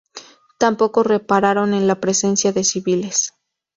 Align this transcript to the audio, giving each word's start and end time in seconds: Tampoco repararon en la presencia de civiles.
Tampoco 0.57 1.03
repararon 1.03 1.75
en 1.75 1.85
la 1.85 1.99
presencia 2.01 2.51
de 2.51 2.63
civiles. 2.63 3.33